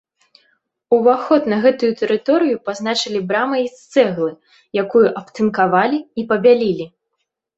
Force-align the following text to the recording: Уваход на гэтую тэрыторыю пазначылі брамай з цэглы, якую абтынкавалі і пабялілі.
Уваход 0.97 1.43
на 1.51 1.57
гэтую 1.65 1.89
тэрыторыю 1.99 2.55
пазначылі 2.69 3.19
брамай 3.31 3.63
з 3.75 3.93
цэглы, 3.95 4.31
якую 4.85 5.05
абтынкавалі 5.21 5.99
і 6.23 6.25
пабялілі. 6.33 6.85